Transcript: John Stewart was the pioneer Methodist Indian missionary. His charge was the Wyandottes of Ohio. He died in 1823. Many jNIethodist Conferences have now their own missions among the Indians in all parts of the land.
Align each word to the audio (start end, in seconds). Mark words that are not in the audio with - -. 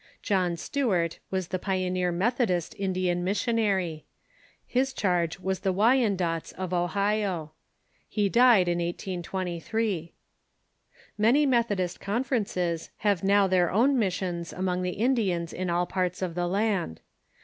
John 0.23 0.57
Stewart 0.57 1.19
was 1.29 1.49
the 1.49 1.59
pioneer 1.59 2.11
Methodist 2.11 2.73
Indian 2.79 3.23
missionary. 3.23 4.07
His 4.65 4.93
charge 4.93 5.39
was 5.39 5.59
the 5.59 5.71
Wyandottes 5.71 6.53
of 6.53 6.73
Ohio. 6.73 7.51
He 8.09 8.27
died 8.27 8.67
in 8.67 8.79
1823. 8.79 10.15
Many 11.19 11.45
jNIethodist 11.45 11.99
Conferences 11.99 12.89
have 13.05 13.23
now 13.23 13.45
their 13.45 13.71
own 13.71 13.99
missions 13.99 14.51
among 14.51 14.81
the 14.81 14.89
Indians 14.93 15.53
in 15.53 15.69
all 15.69 15.85
parts 15.85 16.23
of 16.23 16.33
the 16.33 16.47
land. 16.47 17.01